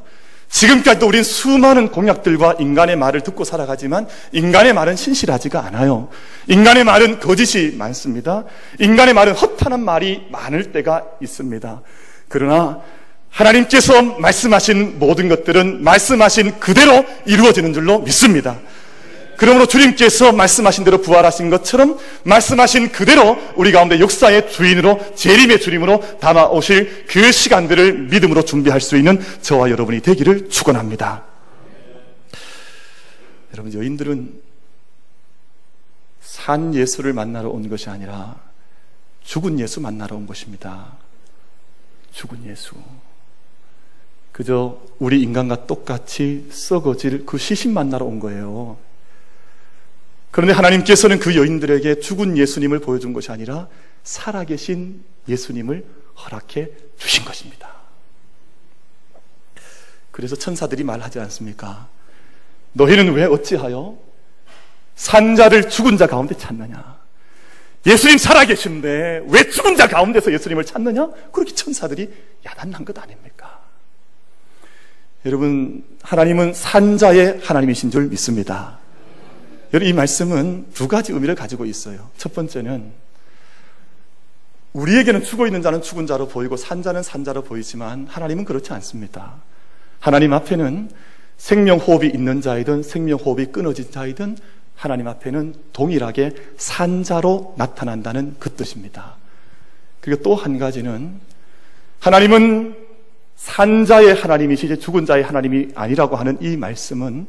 지금까지도 0.54 1.08
우린 1.08 1.24
수많은 1.24 1.88
공약들과 1.88 2.56
인간의 2.60 2.94
말을 2.94 3.22
듣고 3.22 3.42
살아가지만 3.42 4.06
인간의 4.30 4.72
말은 4.72 4.94
신실하지가 4.94 5.66
않아요. 5.66 6.10
인간의 6.46 6.84
말은 6.84 7.18
거짓이 7.18 7.76
많습니다. 7.76 8.44
인간의 8.78 9.14
말은 9.14 9.32
허탄한 9.32 9.84
말이 9.84 10.22
많을 10.30 10.70
때가 10.70 11.06
있습니다. 11.20 11.82
그러나 12.28 12.80
하나님께서 13.30 14.00
말씀하신 14.00 15.00
모든 15.00 15.28
것들은 15.28 15.82
말씀하신 15.82 16.60
그대로 16.60 17.04
이루어지는 17.26 17.72
줄로 17.72 17.98
믿습니다. 17.98 18.56
그러므로 19.36 19.66
주님께서 19.66 20.32
말씀하신 20.32 20.84
대로 20.84 21.00
부활하신 21.00 21.50
것처럼 21.50 21.98
말씀하신 22.24 22.92
그대로 22.92 23.38
우리 23.56 23.72
가운데 23.72 23.98
역사의 23.98 24.50
주인으로 24.50 25.14
재림의 25.14 25.60
주님으로 25.60 26.18
담아 26.18 26.48
오실 26.48 27.06
그 27.06 27.32
시간들을 27.32 28.08
믿음으로 28.10 28.44
준비할 28.44 28.80
수 28.80 28.96
있는 28.96 29.20
저와 29.42 29.70
여러분이 29.70 30.00
되기를 30.00 30.48
축원합니다. 30.48 31.24
여러분 33.52 33.72
여인들은 33.72 34.42
산 36.20 36.74
예수를 36.74 37.12
만나러 37.12 37.50
온 37.50 37.68
것이 37.68 37.88
아니라 37.88 38.36
죽은 39.22 39.60
예수 39.60 39.80
만나러 39.80 40.16
온 40.16 40.26
것입니다. 40.26 40.96
죽은 42.12 42.44
예수. 42.46 42.74
그저 44.32 44.80
우리 44.98 45.22
인간과 45.22 45.66
똑같이 45.66 46.48
썩어질 46.50 47.24
그 47.24 47.38
시신 47.38 47.72
만나러 47.72 48.04
온 48.04 48.18
거예요. 48.18 48.76
그런데 50.34 50.52
하나님께서는 50.52 51.20
그 51.20 51.36
여인들에게 51.36 52.00
죽은 52.00 52.36
예수님을 52.36 52.80
보여준 52.80 53.12
것이 53.12 53.30
아니라 53.30 53.68
살아계신 54.02 55.04
예수님을 55.28 55.84
허락해 56.18 56.70
주신 56.96 57.24
것입니다. 57.24 57.72
그래서 60.10 60.34
천사들이 60.34 60.82
말하지 60.82 61.20
않습니까? 61.20 61.86
너희는 62.72 63.12
왜 63.12 63.26
어찌하여 63.26 63.96
산자를 64.96 65.68
죽은 65.68 65.98
자 65.98 66.08
가운데 66.08 66.36
찾느냐? 66.36 66.98
예수님 67.86 68.18
살아계신데 68.18 69.26
왜 69.28 69.48
죽은 69.50 69.76
자 69.76 69.86
가운데서 69.86 70.32
예수님을 70.32 70.64
찾느냐? 70.64 71.10
그렇게 71.30 71.54
천사들이 71.54 72.12
야단난 72.44 72.84
것 72.84 72.98
아닙니까? 72.98 73.60
여러분, 75.26 75.84
하나님은 76.02 76.54
산자의 76.54 77.38
하나님이신 77.40 77.92
줄 77.92 78.08
믿습니다. 78.08 78.82
여러분, 79.74 79.88
이 79.88 79.92
말씀은 79.92 80.66
두 80.72 80.86
가지 80.86 81.12
의미를 81.12 81.34
가지고 81.34 81.64
있어요. 81.64 82.08
첫 82.16 82.32
번째는 82.32 82.92
우리에게는 84.72 85.24
죽어 85.24 85.46
있는 85.46 85.62
자는 85.62 85.82
죽은 85.82 86.06
자로 86.06 86.28
보이고 86.28 86.56
산 86.56 86.80
자는 86.80 87.02
산 87.02 87.24
자로 87.24 87.42
보이지만 87.42 88.06
하나님은 88.08 88.44
그렇지 88.44 88.72
않습니다. 88.72 89.34
하나님 89.98 90.32
앞에는 90.32 90.90
생명 91.38 91.78
호흡이 91.78 92.06
있는 92.08 92.40
자이든 92.40 92.84
생명 92.84 93.18
호흡이 93.18 93.46
끊어진 93.46 93.90
자이든 93.90 94.38
하나님 94.76 95.08
앞에는 95.08 95.54
동일하게 95.72 96.36
산자로 96.56 97.56
나타난다는 97.58 98.36
그 98.38 98.50
뜻입니다. 98.50 99.16
그리고 100.00 100.22
또 100.22 100.36
한 100.36 100.60
가지는 100.60 101.18
하나님은 101.98 102.76
산자의 103.34 104.14
하나님이시지 104.14 104.78
죽은 104.78 105.04
자의 105.04 105.24
하나님이 105.24 105.70
아니라고 105.74 106.14
하는 106.14 106.38
이 106.40 106.56
말씀은 106.56 107.26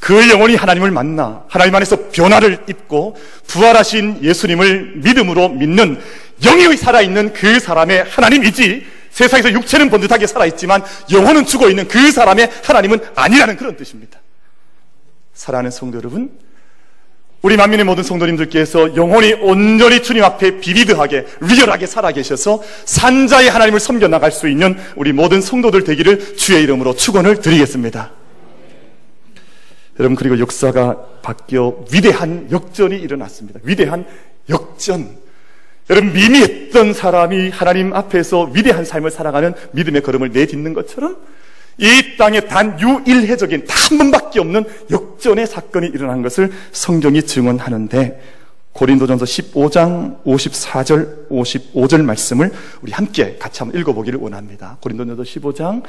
그 0.00 0.28
영혼이 0.30 0.54
하나님을 0.54 0.90
만나 0.90 1.44
하나님 1.48 1.74
안에서 1.74 2.08
변화를 2.10 2.58
입고 2.68 3.16
부활하신 3.46 4.20
예수님을 4.22 4.92
믿음으로 4.96 5.48
믿는 5.50 6.00
영이 6.40 6.76
살아있는 6.76 7.32
그 7.32 7.58
사람의 7.58 8.04
하나님이지 8.08 8.86
세상에서 9.10 9.52
육체는 9.52 9.90
번듯하게 9.90 10.26
살아있지만 10.26 10.84
영혼은 11.10 11.44
죽어 11.46 11.68
있는 11.68 11.88
그 11.88 12.12
사람의 12.12 12.50
하나님은 12.62 13.00
아니라는 13.16 13.56
그런 13.56 13.76
뜻입니다. 13.76 14.20
사랑하는 15.34 15.70
성도 15.70 15.98
여러분, 15.98 16.30
우리 17.42 17.56
만민의 17.56 17.84
모든 17.84 18.02
성도님들께서 18.02 18.96
영혼이 18.96 19.32
온전히 19.34 20.02
주님 20.02 20.24
앞에 20.24 20.58
비비드하게 20.58 21.26
리얼하게 21.40 21.86
살아계셔서 21.86 22.62
산자의 22.84 23.48
하나님을 23.48 23.78
섬겨 23.80 24.08
나갈 24.08 24.32
수 24.32 24.48
있는 24.48 24.76
우리 24.96 25.12
모든 25.12 25.40
성도들 25.40 25.84
되기를 25.84 26.36
주의 26.36 26.62
이름으로 26.62 26.94
축원을 26.94 27.40
드리겠습니다. 27.40 28.17
여러분 29.98 30.16
그리고 30.16 30.38
역사가 30.38 30.96
바뀌어 31.22 31.84
위대한 31.92 32.48
역전이 32.50 32.96
일어났습니다. 32.96 33.60
위대한 33.62 34.06
역전. 34.48 35.08
여러분 35.90 36.12
미미했던 36.12 36.92
사람이 36.92 37.50
하나님 37.50 37.94
앞에서 37.94 38.50
위대한 38.52 38.84
삶을 38.84 39.10
살아가는 39.10 39.54
믿음의 39.72 40.02
걸음을 40.02 40.30
내딛는 40.32 40.74
것처럼 40.74 41.16
이 41.78 42.16
땅에 42.18 42.40
단 42.40 42.78
유일해적인 42.80 43.66
단 43.66 43.78
한 43.88 43.96
번밖에 43.96 44.40
없는 44.40 44.64
역전의 44.90 45.46
사건이 45.46 45.86
일어난 45.88 46.20
것을 46.22 46.52
성경이 46.72 47.22
증언하는데 47.22 48.20
고린도전서 48.72 49.24
15장 49.24 50.22
54절 50.24 51.28
55절 51.28 52.02
말씀을 52.02 52.52
우리 52.80 52.92
함께 52.92 53.36
같이 53.38 53.60
한번 53.60 53.80
읽어보기를 53.80 54.20
원합니다. 54.20 54.76
고린도전서 54.80 55.22
15장 55.22 55.82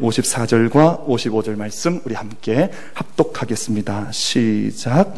54절과 0.00 1.06
55절 1.06 1.56
말씀 1.56 2.00
우리 2.04 2.14
함께 2.14 2.70
합독하겠습니다. 2.92 4.12
시작. 4.12 5.14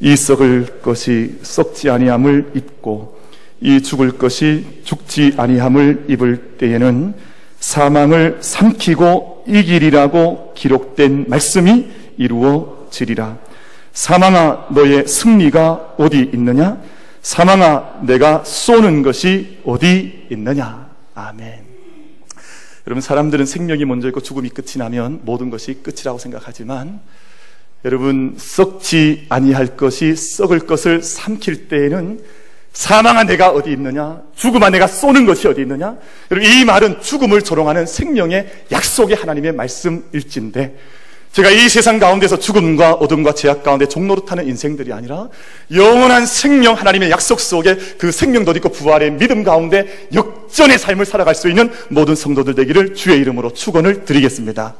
이 0.00 0.16
썩을 0.16 0.80
것이 0.80 1.38
썩지 1.42 1.90
아니함을 1.90 2.52
입고 2.54 3.18
이 3.60 3.82
죽을 3.82 4.18
것이 4.18 4.80
죽지 4.84 5.34
아니함을 5.36 6.06
입을 6.08 6.56
때에는 6.58 7.14
사망을 7.60 8.38
삼키고 8.40 9.44
이길이라고 9.46 10.52
기록된 10.54 11.26
말씀이 11.28 11.86
이루어지리라. 12.18 13.38
사망아 13.94 14.66
너의 14.70 15.06
승리가 15.06 15.94
어디 15.98 16.30
있느냐? 16.34 16.82
사망아 17.22 18.00
내가 18.02 18.44
쏘는 18.44 19.02
것이 19.02 19.60
어디 19.64 20.26
있느냐? 20.30 20.90
아멘. 21.14 21.64
여러분 22.86 23.00
사람들은 23.00 23.46
생명이 23.46 23.86
먼저 23.86 24.08
있고 24.08 24.20
죽음이 24.20 24.50
끝이 24.50 24.72
나면 24.76 25.20
모든 25.22 25.48
것이 25.48 25.80
끝이라고 25.82 26.18
생각하지만 26.18 27.00
여러분 27.84 28.34
썩지 28.36 29.26
아니할 29.30 29.76
것이 29.76 30.16
썩을 30.16 30.60
것을 30.60 31.02
삼킬 31.02 31.68
때에는 31.68 32.20
사망한 32.72 33.28
내가 33.28 33.50
어디 33.50 33.70
있느냐? 33.70 34.20
죽음한 34.34 34.72
내가 34.72 34.88
쏘는 34.88 35.26
것이 35.26 35.46
어디 35.46 35.60
있느냐? 35.62 35.96
여러분, 36.32 36.50
이 36.50 36.64
말은 36.64 37.00
죽음을 37.00 37.42
조롱하는 37.42 37.86
생명의 37.86 38.64
약속의 38.72 39.16
하나님의 39.16 39.52
말씀일진데, 39.52 40.76
제가 41.34 41.50
이 41.50 41.68
세상 41.68 41.98
가운데서 41.98 42.38
죽음과 42.38 42.92
어둠과 42.94 43.34
제약 43.34 43.64
가운데 43.64 43.88
종로로 43.88 44.24
타는 44.24 44.46
인생들이 44.46 44.92
아니라 44.92 45.28
영원한 45.72 46.26
생명 46.26 46.74
하나님의 46.74 47.10
약속 47.10 47.40
속에 47.40 47.74
그 47.98 48.12
생명도 48.12 48.52
있고 48.52 48.68
부활의 48.68 49.14
믿음 49.14 49.42
가운데 49.42 50.08
역전의 50.14 50.78
삶을 50.78 51.04
살아갈 51.04 51.34
수 51.34 51.48
있는 51.48 51.72
모든 51.90 52.14
성도들 52.14 52.54
되기를 52.54 52.94
주의 52.94 53.18
이름으로 53.18 53.52
축원을 53.52 54.04
드리겠습니다. 54.04 54.76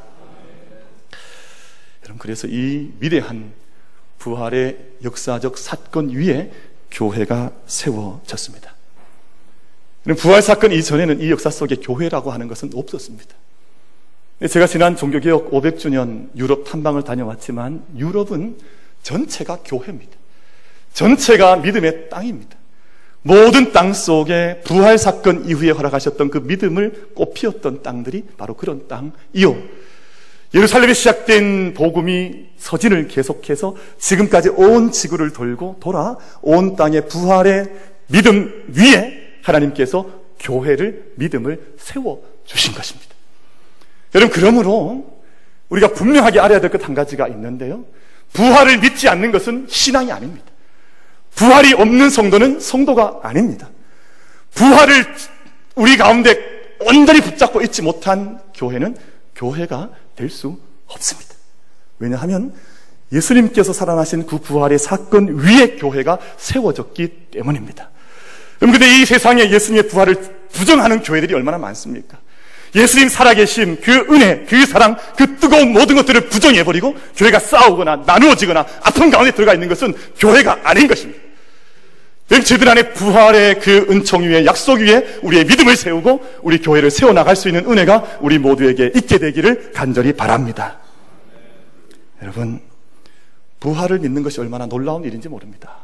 여러분 2.05 2.19
그래서 2.21 2.47
이 2.47 2.93
위대한 3.01 3.53
부활의 4.19 4.79
역사적 5.03 5.59
사건 5.59 6.11
위에 6.11 6.53
교회가 6.93 7.51
세워졌습니다. 7.67 8.73
부활 10.19 10.41
사건 10.41 10.71
이전에는 10.71 11.21
이 11.21 11.33
역사 11.33 11.51
속에 11.51 11.77
교회라고 11.77 12.31
하는 12.31 12.47
것은 12.47 12.71
없었습니다. 12.77 13.35
제가 14.41 14.67
지난 14.67 14.97
종교개혁 14.97 15.53
500주년 15.53 16.29
유럽 16.37 16.65
탐방을 16.65 17.05
다녀왔지만 17.05 17.85
유럽은 17.97 18.59
전체가 19.03 19.61
교회입니다. 19.65 20.13
전체가 20.93 21.57
믿음의 21.57 22.09
땅입니다. 22.11 22.57
모든 23.23 23.73
땅 23.73 23.95
속에 23.95 24.61
부활 24.65 24.99
사건 24.99 25.49
이후에 25.49 25.71
허락하셨던 25.71 26.31
그 26.31 26.39
믿음을 26.39 27.11
꽃피웠던 27.15 27.83
땅들이 27.83 28.25
바로 28.37 28.55
그런 28.55 28.87
땅이요. 28.89 29.57
예루살렘에 30.53 30.93
시작된 30.93 31.75
복음이 31.75 32.47
서진을 32.59 33.09
계속해서 33.09 33.77
지금까지 33.99 34.51
온 34.51 34.93
지구를 34.93 35.33
돌고 35.33 35.79
돌아 35.81 36.17
온 36.43 36.77
땅의 36.77 37.09
부활의 37.09 37.73
믿음 38.09 38.65
위에 38.69 39.39
하나님께서 39.43 40.07
교회를 40.41 41.13
믿음을 41.17 41.75
세워 41.79 42.23
주신 42.45 42.75
것입니다. 42.75 43.14
여러분 44.15 44.33
그러므로 44.35 45.21
우리가 45.69 45.89
분명하게 45.89 46.41
알아야 46.41 46.61
될 46.61 46.71
것 46.71 46.85
한 46.85 46.95
가지가 46.95 47.29
있는데요. 47.29 47.85
부활을 48.33 48.79
믿지 48.79 49.09
않는 49.09 49.33
것은 49.33 49.67
신앙이 49.69 50.13
아닙니다. 50.13 50.47
부활이 51.35 51.73
없는 51.75 52.11
성도는 52.11 52.61
성도가 52.61 53.21
아닙니다. 53.23 53.71
부활을 54.55 55.05
우리 55.75 55.97
가운데 55.97 56.39
온전히 56.81 57.21
붙잡고 57.21 57.63
있지 57.63 57.83
못한 57.83 58.41
교회는 58.55 58.97
교회가 59.35 59.91
될 60.17 60.31
수 60.31 60.59
없습니다. 60.87 61.35
왜냐하면 61.99 62.53
예수님께서 63.13 63.73
살아나신 63.73 64.27
그 64.27 64.39
부활의 64.39 64.79
사건 64.79 65.39
위에 65.39 65.77
교회가 65.77 66.19
세워졌기 66.37 67.29
때문입니다. 67.33 67.91
그런데 68.61 69.01
이 69.01 69.05
세상에 69.05 69.51
예수님의 69.51 69.89
부활을 69.89 70.15
부정하는 70.53 71.03
교회들이 71.03 71.35
얼마나 71.35 71.59
많습니까? 71.59 72.19
예수님 72.75 73.09
살아계신 73.09 73.81
그 73.81 73.93
은혜, 74.11 74.45
그 74.49 74.67
사랑, 74.67 74.97
그 75.17 75.37
뜨거운 75.37 75.73
모든 75.73 75.95
것들을 75.97 76.29
부정해버리고 76.29 76.97
교회가 77.17 77.39
싸우거나 77.39 78.03
나누어지거나 78.05 78.67
아픈 78.83 79.11
가운데 79.11 79.31
들어가 79.31 79.55
있는 79.55 79.69
것은 79.69 79.95
교회가 80.19 80.61
아닌 80.65 80.89
것입니다. 80.89 81.23
저희들 82.29 82.69
안에 82.69 82.95
부활의 82.95 83.61
그 83.61 83.87
은총 83.91 84.23
위에 84.25 84.45
약속 84.47 84.81
위에 84.81 85.19
우리의 85.23 85.45
믿음을 85.45 85.77
세우고 85.77 86.41
우리 86.43 86.61
교회를 86.61 86.91
세워나갈 86.91 87.37
수 87.37 87.49
있는 87.49 87.71
은혜가 87.71 88.19
우리 88.21 88.39
모두에게 88.39 88.91
있게 88.95 89.19
되기를 89.19 89.73
간절히 89.73 90.13
바랍니다. 90.13 90.79
여러분, 92.23 92.61
부활을 93.61 94.01
믿는 94.01 94.23
것이 94.23 94.41
얼마나 94.41 94.67
놀라운 94.67 95.05
일인지 95.05 95.29
모릅니다. 95.29 95.77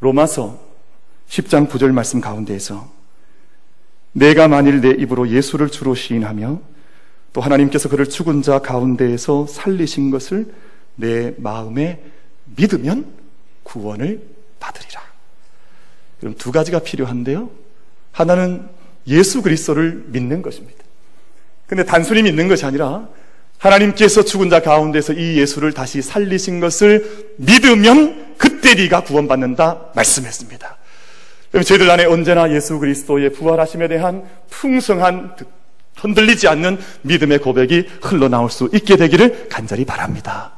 로마서 0.00 0.58
10장 1.28 1.68
9절 1.68 1.92
말씀 1.92 2.20
가운데에서 2.20 2.95
내가 4.16 4.48
만일 4.48 4.80
내 4.80 4.90
입으로 4.90 5.28
예수를 5.28 5.68
주로 5.68 5.94
시인하며 5.94 6.58
또 7.34 7.40
하나님께서 7.42 7.90
그를 7.90 8.08
죽은 8.08 8.40
자 8.40 8.60
가운데에서 8.60 9.46
살리신 9.46 10.10
것을 10.10 10.46
내 10.94 11.34
마음에 11.36 12.02
믿으면 12.56 13.12
구원을 13.62 14.22
받으리라. 14.58 15.02
그럼 16.18 16.34
두 16.38 16.50
가지가 16.50 16.78
필요한데요. 16.78 17.50
하나는 18.12 18.66
예수 19.06 19.42
그리스도를 19.42 20.06
믿는 20.06 20.40
것입니다. 20.40 20.82
근데 21.66 21.84
단순히 21.84 22.22
믿는 22.22 22.48
것이 22.48 22.64
아니라 22.64 23.08
하나님께서 23.58 24.24
죽은 24.24 24.48
자 24.48 24.62
가운데서 24.62 25.12
이 25.12 25.38
예수를 25.38 25.72
다시 25.72 26.00
살리신 26.00 26.60
것을 26.60 27.34
믿으면 27.36 28.36
그때 28.38 28.74
네가 28.76 29.04
구원받는다 29.04 29.90
말씀했습니다. 29.94 30.75
저희들 31.62 31.90
안에 31.90 32.04
언제나 32.04 32.52
예수 32.52 32.78
그리스도의 32.78 33.32
부활하심에 33.32 33.88
대한 33.88 34.24
풍성한 34.50 35.36
흔들리지 35.96 36.48
않는 36.48 36.78
믿음의 37.02 37.38
고백이 37.38 37.88
흘러나올 38.02 38.50
수 38.50 38.68
있게 38.72 38.96
되기를 38.96 39.48
간절히 39.48 39.84
바랍니다. 39.84 40.52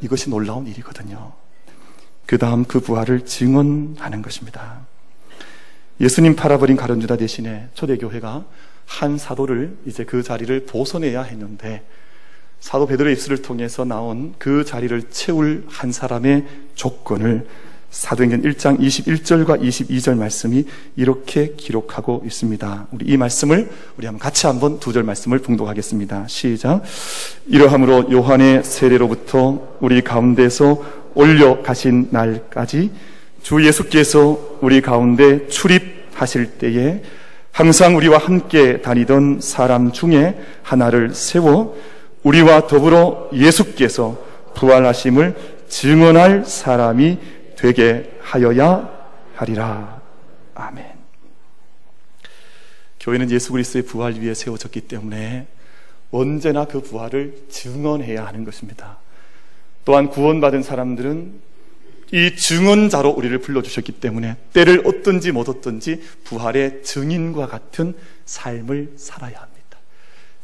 이것이 0.00 0.28
놀라운 0.30 0.66
일이거든요. 0.66 1.32
그 2.26 2.38
다음 2.38 2.64
그 2.64 2.80
부활을 2.80 3.24
증언하는 3.24 4.22
것입니다. 4.22 4.80
예수님 6.00 6.36
팔아버린 6.36 6.76
가론주다 6.76 7.16
대신에 7.16 7.68
초대교회가 7.74 8.44
한 8.84 9.18
사도를 9.18 9.76
이제 9.86 10.04
그 10.04 10.22
자리를 10.22 10.66
보선해야 10.66 11.22
했는데 11.22 11.84
사도 12.60 12.86
베드로의 12.86 13.14
입술을 13.14 13.42
통해서 13.42 13.84
나온 13.84 14.34
그 14.38 14.64
자리를 14.64 15.10
채울 15.10 15.64
한 15.68 15.92
사람의 15.92 16.46
조건을 16.74 17.46
사도행전 17.96 18.42
1장 18.42 18.78
21절과 18.78 19.62
22절 19.62 20.18
말씀이 20.18 20.66
이렇게 20.96 21.54
기록하고 21.56 22.22
있습니다. 22.26 22.88
우리 22.92 23.06
이 23.06 23.16
말씀을 23.16 23.70
우리 23.96 24.06
한번 24.06 24.20
같이 24.20 24.46
한번 24.46 24.78
두 24.78 24.92
절 24.92 25.02
말씀을 25.02 25.38
봉독하겠습니다. 25.38 26.26
시작. 26.28 26.82
이러함으로 27.46 28.12
요한의 28.12 28.64
세례로부터 28.64 29.78
우리 29.80 30.02
가운데서 30.02 30.84
올려 31.14 31.62
가신 31.62 32.08
날까지 32.10 32.90
주 33.42 33.66
예수께서 33.66 34.58
우리 34.60 34.82
가운데 34.82 35.48
출입하실 35.48 36.58
때에 36.58 37.02
항상 37.50 37.96
우리와 37.96 38.18
함께 38.18 38.82
다니던 38.82 39.40
사람 39.40 39.90
중에 39.92 40.38
하나를 40.62 41.14
세워 41.14 41.74
우리와 42.24 42.66
더불어 42.66 43.30
예수께서 43.32 44.18
부활하심을 44.54 45.56
증언할 45.68 46.44
사람이 46.46 47.35
되게 47.66 48.16
하여야 48.20 48.88
하리라. 49.34 50.00
아멘. 50.54 50.86
교회는 53.00 53.28
예수 53.32 53.50
그리스도의 53.50 53.82
부활 53.82 54.14
위에 54.14 54.34
세워졌기 54.34 54.82
때문에 54.82 55.48
언제나 56.12 56.64
그 56.64 56.80
부활을 56.80 57.34
증언해야 57.50 58.24
하는 58.24 58.44
것입니다. 58.44 58.98
또한 59.84 60.10
구원받은 60.10 60.62
사람들은 60.62 61.40
이 62.12 62.36
증언자로 62.36 63.10
우리를 63.10 63.36
불러주셨기 63.38 63.92
때문에 63.98 64.36
때를 64.52 64.86
얻든지 64.86 65.32
못 65.32 65.48
얻든지 65.48 66.02
부활의 66.22 66.84
증인과 66.84 67.48
같은 67.48 67.94
삶을 68.26 68.92
살아야 68.96 69.40
합니다. 69.40 69.78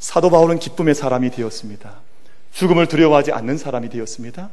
사도 0.01 0.29
바울은 0.29 0.59
기쁨의 0.59 0.97
사람이 0.97 1.31
되었습니다. 1.31 2.01
죽음을 2.51 2.89
두려워하지 2.89 3.31
않는 3.31 3.59
사람이 3.59 3.91
되었습니다. 3.91 4.51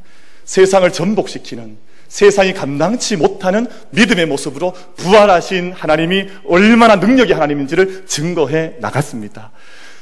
세상을 0.49 0.91
전복시키는 0.91 1.77
세상이 2.07 2.55
감당치 2.55 3.17
못하는 3.17 3.67
믿음의 3.91 4.25
모습으로 4.25 4.73
부활하신 4.95 5.73
하나님이 5.73 6.25
얼마나 6.47 6.95
능력의 6.95 7.35
하나님인지를 7.35 8.07
증거해 8.07 8.77
나갔습니다. 8.79 9.51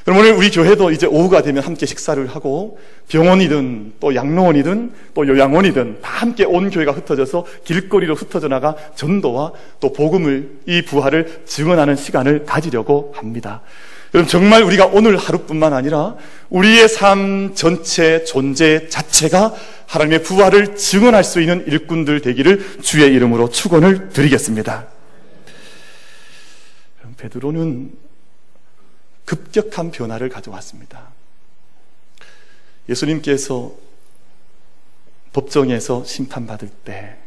그럼 0.05 0.19
오늘 0.19 0.31
우리 0.31 0.49
교회도 0.49 0.91
이제 0.91 1.05
오후가 1.05 1.41
되면 1.41 1.63
함께 1.63 1.85
식사를 1.85 2.25
하고 2.27 2.79
병원이든 3.09 3.95
또 3.99 4.15
양로원이든 4.15 4.93
또 5.13 5.27
요양원이든 5.27 5.97
다 6.01 6.09
함께 6.13 6.45
온 6.45 6.69
교회가 6.69 6.93
흩어져서 6.93 7.45
길거리로 7.65 8.15
흩어져 8.15 8.47
나가 8.47 8.77
전도와 8.95 9.51
또 9.81 9.91
복음을 9.91 10.59
이 10.65 10.81
부활을 10.83 11.41
증언하는 11.45 11.97
시간을 11.97 12.45
가지려고 12.45 13.11
합니다. 13.17 13.63
그럼 14.13 14.25
정말 14.25 14.63
우리가 14.63 14.85
오늘 14.85 15.17
하루뿐만 15.17 15.73
아니라 15.73 16.15
우리의 16.49 16.87
삶 16.87 17.55
전체 17.55 18.23
존재 18.23 18.87
자체가 18.89 19.53
하나님의 19.87 20.23
부활을 20.23 20.75
증언할 20.75 21.23
수 21.23 21.41
있는 21.41 21.65
일꾼들 21.67 22.21
되기를 22.21 22.81
주의 22.81 23.13
이름으로 23.13 23.49
축원을 23.49 24.09
드리겠습니다. 24.09 24.87
베드로는 27.17 27.91
급격한 29.25 29.91
변화를 29.91 30.29
가져왔습니다. 30.29 31.09
예수님께서 32.87 33.73
법정에서 35.33 36.05
심판받을 36.05 36.69
때 36.85 37.17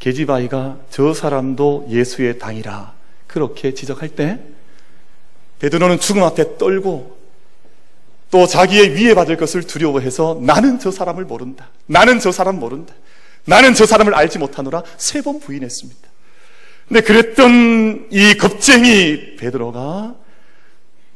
계지바이가 0.00 0.80
저 0.90 1.14
사람도 1.14 1.86
예수의 1.88 2.38
당이라 2.38 2.94
그렇게 3.28 3.72
지적할 3.72 4.10
때 4.10 4.40
베드로는 5.60 6.00
죽음 6.00 6.24
앞에 6.24 6.58
떨고 6.58 7.21
또 8.32 8.46
자기의 8.46 8.96
위해 8.96 9.14
받을 9.14 9.36
것을 9.36 9.62
두려워해서 9.62 10.40
나는 10.42 10.78
저 10.80 10.90
사람을 10.90 11.26
모른다. 11.26 11.68
나는 11.86 12.18
저 12.18 12.32
사람 12.32 12.58
모른다. 12.58 12.94
나는 13.44 13.74
저 13.74 13.84
사람을 13.86 14.14
알지 14.14 14.38
못하노라 14.38 14.82
세 14.96 15.20
번 15.20 15.38
부인했습니다. 15.38 16.00
근데 16.88 17.00
그랬던 17.02 18.08
이 18.10 18.34
겁쟁이 18.38 19.36
베드로가 19.36 20.14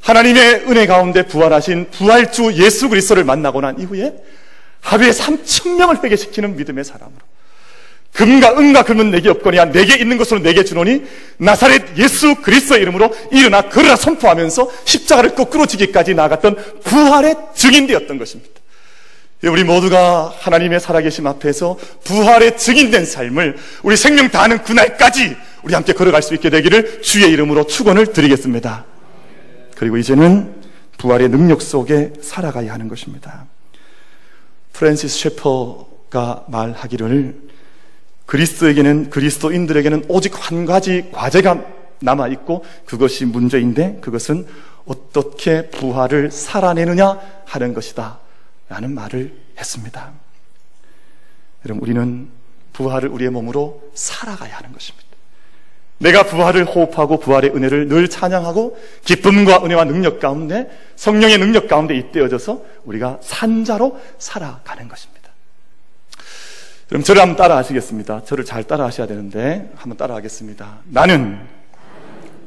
하나님의 0.02 0.66
은혜 0.68 0.87
가운데 0.87 1.26
부활하신 1.26 1.90
부활주 1.90 2.52
예수 2.62 2.90
그리스도를 2.90 3.24
만나고 3.24 3.62
난 3.62 3.81
이후에 3.81 4.14
하루에 4.83 5.11
3천 5.11 5.76
명을 5.76 6.05
회개시키는 6.05 6.57
믿음의 6.57 6.85
사람으로 6.85 7.18
금과 8.16 8.59
은과 8.59 8.85
금은 8.85 9.11
내게 9.11 9.29
없거니와 9.29 9.66
내게 9.66 9.96
있는 9.96 10.16
것으로 10.16 10.40
내게 10.40 10.64
주노니 10.64 11.05
나사렛 11.37 11.98
예수 11.98 12.37
그리스도의 12.37 12.81
이름으로 12.81 13.14
일어나 13.31 13.68
걸으라 13.68 13.96
선포하면서 13.96 14.70
십자가를 14.87 15.35
거꾸로 15.35 15.66
지기까지 15.66 16.14
나갔던 16.14 16.57
부활의 16.83 17.37
증인되었던 17.55 18.18
것입니다. 18.18 18.52
우리 19.44 19.64
모두가 19.64 20.35
하나님의 20.38 20.81
살아계심 20.81 21.26
앞에서 21.26 21.79
부활의 22.05 22.57
증인된 22.57 23.05
삶을 23.05 23.59
우리 23.83 23.96
생명 23.98 24.31
다하는 24.31 24.62
그날까지 24.62 25.37
우리 25.62 25.74
함께 25.74 25.92
걸어갈 25.92 26.22
수 26.22 26.35
있게 26.35 26.48
되기를 26.48 27.02
주의 27.02 27.31
이름으로 27.31 27.66
축원을 27.66 28.14
드리겠습니다. 28.14 28.87
그리고 29.76 29.98
이제는 29.98 30.55
부활의 30.96 31.29
능력 31.29 31.61
속에 31.61 32.14
살아가야 32.22 32.72
하는 32.72 32.88
것입니다. 32.88 33.44
프랜시스 34.72 35.18
셰퍼가 35.18 36.46
말하기를 36.48 37.46
그리스도에게는 38.26 39.10
그리스도인들에게는 39.10 40.06
오직 40.08 40.32
한 40.34 40.66
가지 40.66 41.08
과제가 41.12 41.64
남아 42.00 42.28
있고 42.28 42.64
그것이 42.84 43.24
문제인데 43.24 43.98
그것은 44.00 44.46
어떻게 44.84 45.68
부활을 45.70 46.30
살아내느냐 46.30 47.18
하는 47.44 47.74
것이다. 47.74 48.18
라는 48.68 48.94
말을 48.94 49.34
했습니다. 49.58 50.12
여러분, 51.64 51.82
우리는 51.82 52.28
부활을 52.72 53.08
우리의 53.08 53.30
몸으로 53.30 53.90
살아가야 53.94 54.56
하는 54.56 54.72
것입니다. 54.72 55.06
내가 55.98 56.24
부활을 56.24 56.64
호흡하고 56.64 57.18
부활의 57.20 57.50
은혜를 57.54 57.88
늘 57.88 58.08
찬양하고 58.08 58.76
기쁨과 59.04 59.64
은혜와 59.64 59.84
능력 59.84 60.20
가운데 60.20 60.68
성령의 60.96 61.38
능력 61.38 61.68
가운데 61.68 61.96
잇대어져서 61.96 62.62
우리가 62.84 63.18
산자로 63.22 63.98
살아가는 64.18 64.88
것입니다. 64.88 65.15
그럼 66.88 67.03
저를 67.03 67.20
한번 67.20 67.37
따라 67.37 67.57
하시겠습니다. 67.57 68.25
저를 68.25 68.44
잘 68.44 68.64
따라 68.64 68.85
하셔야 68.85 69.07
되는데 69.07 69.72
한번 69.77 69.96
따라 69.96 70.14
하겠습니다. 70.14 70.79
나는 70.85 71.40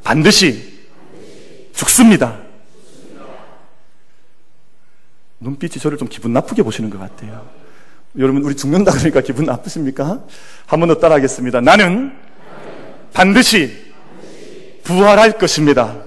반드시 0.04 0.88
죽습니다. 1.73 2.38
눈빛이 5.41 5.80
저를 5.80 5.97
좀 5.97 6.08
기분 6.08 6.34
나쁘게 6.34 6.63
보시는 6.63 6.89
것 6.89 6.99
같아요. 6.99 7.47
여러분, 8.17 8.41
우리 8.43 8.56
죽는다 8.56 8.91
그러니까 8.91 9.21
기분 9.21 9.45
나쁘십니까? 9.45 10.23
한번 10.65 10.89
더 10.89 10.95
따라 10.95 11.15
하겠습니다. 11.15 11.62
나는 11.62 12.13
반드시 13.13 13.93
부활할 14.84 15.38
것입니다. 15.38 16.04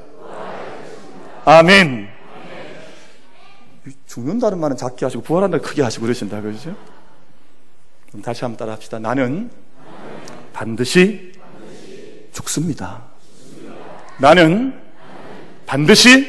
아멘. 1.45 2.09
죽는다는 4.07 4.59
말은 4.59 4.77
작게 4.77 5.07
하시고 5.07 5.23
부활한다는 5.23 5.65
크게 5.65 5.83
하시고 5.83 6.03
그러신다 6.03 6.41
그러죠? 6.41 6.77
그럼 8.13 8.23
다시 8.23 8.45
한번 8.45 8.59
따라 8.59 8.73
합시다. 8.73 8.99
나는 8.99 9.51
반드시 10.53 11.33
죽습니다. 12.33 13.05
나는 14.19 14.79
반드시 15.65 16.27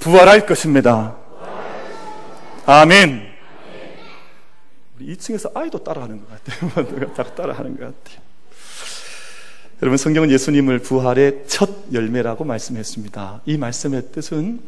부활할 0.00 0.46
것입니다. 0.46 1.16
아멘. 2.66 3.22
우리 4.96 5.16
2층에서 5.16 5.56
아이도 5.56 5.84
따라하는 5.84 6.20
것 6.20 6.28
같아요. 6.28 6.86
누가 6.98 7.22
따라하는 7.22 7.78
것 7.78 8.02
같아요. 8.02 8.24
여러분 9.80 9.96
성경은 9.96 10.30
예수님을 10.32 10.80
부활의 10.80 11.44
첫 11.46 11.70
열매라고 11.92 12.44
말씀했습니다. 12.44 13.42
이 13.44 13.58
말씀의 13.58 14.10
뜻은 14.10 14.60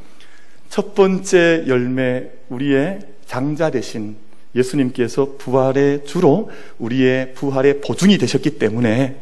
첫 0.68 0.94
번째 0.94 1.64
열매 1.66 2.30
우리의 2.48 3.00
장자 3.24 3.70
되신 3.70 4.16
예수님께서 4.56 5.36
부활의 5.38 6.04
주로 6.04 6.50
우리의 6.78 7.34
부활의 7.34 7.80
보증이 7.80 8.18
되셨기 8.18 8.58
때문에 8.58 9.16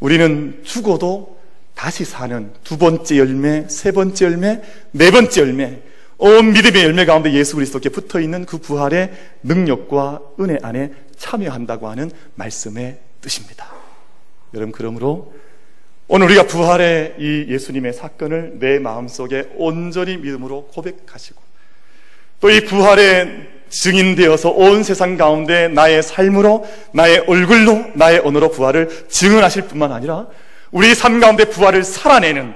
우리는 0.00 0.60
죽어도 0.64 1.38
다시 1.74 2.04
사는 2.04 2.52
두 2.62 2.78
번째 2.78 3.18
열매, 3.18 3.66
세 3.68 3.92
번째 3.92 4.24
열매, 4.24 4.62
네 4.92 5.10
번째 5.10 5.40
열매, 5.40 5.82
온 6.18 6.52
믿음의 6.52 6.84
열매 6.84 7.04
가운데 7.04 7.32
예수 7.32 7.56
그리스도께 7.56 7.88
붙어 7.88 8.20
있는 8.20 8.44
그 8.44 8.58
부활의 8.58 9.12
능력과 9.42 10.20
은혜 10.40 10.58
안에 10.62 10.92
참여한다고 11.16 11.88
하는 11.88 12.10
말씀의 12.36 12.98
뜻입니다. 13.20 13.72
여러분 14.54 14.72
그러므로 14.72 15.34
오늘 16.06 16.26
우리가 16.26 16.46
부활의 16.46 17.16
이 17.18 17.46
예수님의 17.48 17.94
사건을 17.94 18.58
내 18.60 18.78
마음속에 18.78 19.48
온전히 19.56 20.16
믿음으로 20.18 20.66
고백하시고 20.66 21.42
또 22.40 22.50
이 22.50 22.60
부활의 22.60 23.53
증인되어서 23.74 24.50
온 24.50 24.82
세상 24.84 25.16
가운데 25.16 25.68
나의 25.68 26.02
삶으로 26.02 26.66
나의 26.92 27.24
얼굴로 27.26 27.86
나의 27.94 28.20
언어로 28.24 28.50
부활을 28.52 29.06
증언하실 29.08 29.62
뿐만 29.62 29.92
아니라 29.92 30.26
우리 30.70 30.94
삶 30.94 31.20
가운데 31.20 31.44
부활을 31.44 31.82
살아내는 31.82 32.54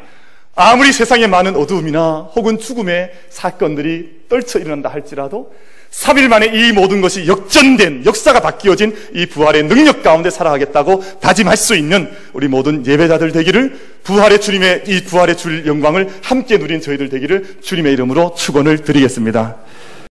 아무리 0.54 0.92
세상에 0.92 1.26
많은 1.26 1.56
어두움이나 1.56 2.30
혹은 2.34 2.58
죽음의 2.58 3.12
사건들이 3.30 4.22
떨쳐 4.28 4.58
일어난다 4.58 4.88
할지라도 4.88 5.52
3일 5.90 6.28
만에 6.28 6.46
이 6.46 6.72
모든 6.72 7.00
것이 7.00 7.26
역전된 7.26 8.04
역사가 8.04 8.40
바뀌어진 8.40 8.94
이 9.14 9.26
부활의 9.26 9.64
능력 9.64 10.02
가운데 10.02 10.30
살아가겠다고 10.30 11.20
다짐할 11.20 11.56
수 11.56 11.74
있는 11.74 12.10
우리 12.32 12.46
모든 12.46 12.86
예배자들 12.86 13.32
되기를 13.32 13.78
부활의 14.04 14.40
주님의 14.40 14.82
이 14.86 15.04
부활의 15.04 15.36
줄 15.36 15.66
영광을 15.66 16.08
함께 16.22 16.58
누린 16.58 16.80
저희들 16.80 17.08
되기를 17.08 17.58
주님의 17.62 17.92
이름으로 17.94 18.34
축원을 18.36 18.78
드리겠습니다. 18.78 19.56